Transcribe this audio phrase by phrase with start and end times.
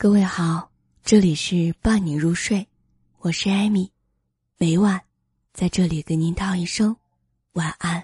[0.00, 0.70] 各位好，
[1.02, 2.64] 这里是伴你入睡，
[3.18, 3.90] 我是艾米，
[4.56, 5.00] 每晚
[5.52, 6.94] 在这里跟您道一声
[7.54, 8.00] 晚安。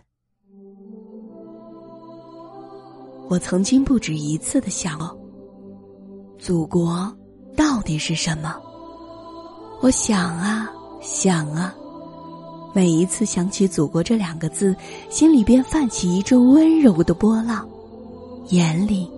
[3.29, 5.17] 我曾经不止一次的想，
[6.37, 7.17] 祖国
[7.57, 8.61] 到底是什么？
[9.81, 10.69] 我想啊
[11.01, 11.73] 想啊，
[12.75, 14.75] 每一次想起祖国这两个字，
[15.09, 17.65] 心里便泛起一阵温柔的波浪，
[18.49, 19.09] 眼里。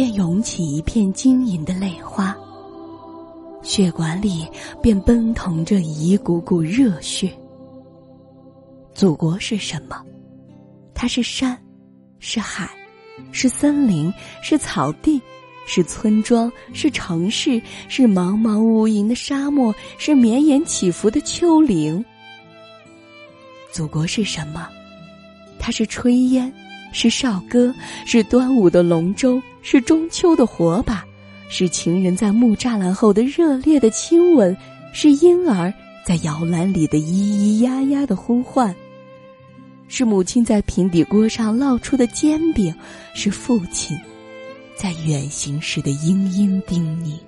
[0.00, 2.34] 便涌起一片晶莹的泪花，
[3.60, 4.46] 血管里
[4.80, 7.30] 便奔腾着一股股热血。
[8.94, 10.02] 祖国是什么？
[10.94, 11.54] 它是山，
[12.18, 12.66] 是海，
[13.30, 14.10] 是森林，
[14.42, 15.20] 是草地，
[15.66, 22.02] 是村庄，是城市，是茫茫无垠的沙漠，是绵延起伏的丘陵。
[23.70, 24.66] 祖国是什么？
[25.58, 26.50] 它是炊烟。
[26.92, 31.04] 是哨歌，是端午的龙舟，是中秋的火把，
[31.48, 34.56] 是情人在木栅栏后的热烈的亲吻，
[34.92, 35.72] 是婴儿
[36.04, 38.74] 在摇篮里的咿咿呀呀的呼唤，
[39.88, 42.74] 是母亲在平底锅上烙出的煎饼，
[43.14, 43.98] 是父亲
[44.76, 47.18] 在远行时的嘤嘤叮咛。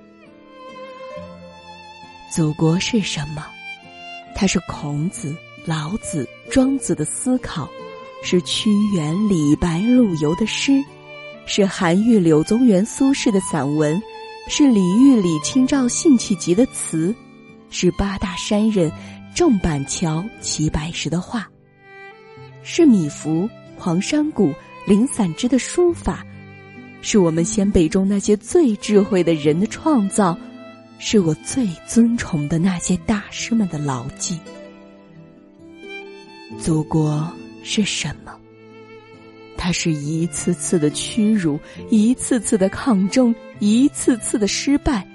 [2.34, 3.47] 祖国是什么？
[4.34, 7.69] 它是孔子、老子、庄子的思考。
[8.23, 10.83] 是屈原、李白、陆游的诗，
[11.45, 14.01] 是韩愈、柳宗元、苏轼的散文，
[14.48, 17.12] 是李煜、李清照、辛弃疾的词，
[17.69, 18.91] 是八大山人
[19.34, 21.47] 郑板桥、齐白石的画，
[22.62, 24.55] 是米芾、黄山谷、
[24.87, 26.25] 林散之的书法，
[27.00, 30.39] 是我们先辈中那些最智慧的人的创造，
[31.00, 34.39] 是我最尊崇的那些大师们的牢记。
[36.61, 37.28] 祖国。
[37.62, 38.32] 是什么？
[39.56, 41.56] 它是一次次的屈辱，
[41.88, 45.06] 一次次的抗争，一次次的失败，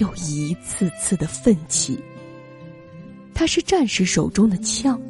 [0.00, 1.96] 又一次次的奋起。
[3.32, 5.00] 它是战士手中的枪，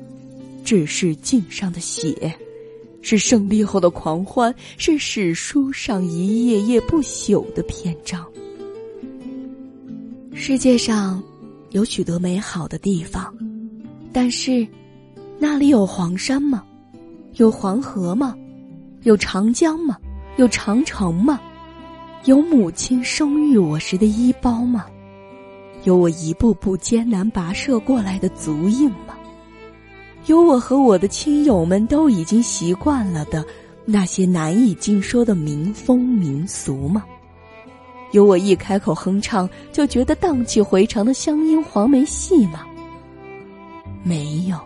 [0.62, 2.30] 志士颈上的血，
[3.00, 8.26] 是胜利后的狂欢，是史书上一页页不朽的篇章。
[10.34, 11.22] 世界上
[11.70, 13.34] 有许多美好的地方，
[14.12, 14.66] 但是。
[15.38, 16.62] 那里有黄山吗？
[17.34, 18.34] 有黄河吗？
[19.02, 19.96] 有长江吗？
[20.36, 21.40] 有长城吗？
[22.24, 24.86] 有母亲生育我时的衣包吗？
[25.84, 29.14] 有我一步步艰难跋涉过来的足印吗？
[30.26, 33.44] 有我和我的亲友们都已经习惯了的
[33.84, 37.04] 那些难以尽说的民风民俗吗？
[38.12, 42.66] 有我一开口哼唱就觉得荡气回肠的乡音黄梅戏吗？
[44.02, 44.58] 没有。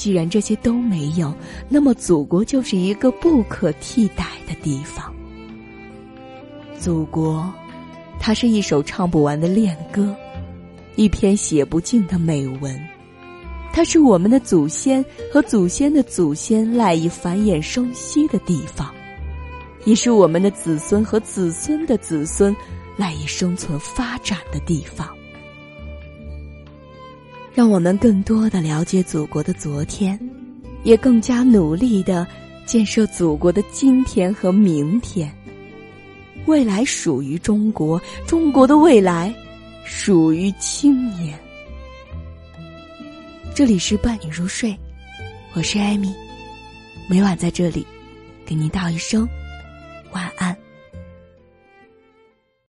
[0.00, 1.30] 既然这些都没有，
[1.68, 5.12] 那么祖国就是一个不可替代的地方。
[6.78, 7.52] 祖国，
[8.18, 10.16] 它是一首唱不完的恋歌，
[10.96, 12.80] 一篇写不尽的美文。
[13.74, 18.90] 它是我们的祖先和祖先的祖先赖以繁衍生息的地方，
[19.84, 22.56] 也是我们的子孙和子孙的子孙
[22.96, 25.06] 赖以生存发展的地方。
[27.52, 30.18] 让我们更多的了解祖国的昨天，
[30.84, 32.26] 也更加努力的
[32.64, 35.32] 建设祖国的今天和明天。
[36.46, 39.34] 未来属于中国，中国的未来
[39.84, 41.38] 属于青年。
[43.54, 44.74] 这里是伴你入睡，
[45.52, 46.14] 我是艾米，
[47.08, 47.86] 每晚在这里
[48.46, 49.28] 给您道一声
[50.12, 50.56] 晚安。